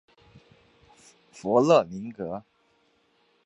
[1.31, 2.41] 弗勒宁根。